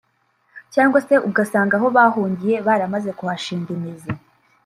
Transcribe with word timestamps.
cyangwa 0.73 0.99
se 1.07 1.15
ugasanga 1.29 1.73
aho 1.77 1.87
bahungiye 1.97 2.55
baramaze 2.67 3.09
kuhashinga 3.17 3.69
imizi 3.77 4.11